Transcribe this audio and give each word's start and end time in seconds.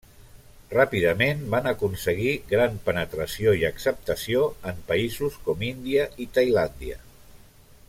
Ràpidament 0.75 1.43
van 1.55 1.69
aconseguir 1.71 2.31
gran 2.53 2.79
penetració 2.87 3.53
i 3.61 3.67
acceptació 3.69 4.49
en 4.73 4.83
països 4.89 5.39
com 5.47 5.63
Índia 5.71 6.09
i 6.27 6.29
Tailàndia. 6.39 6.99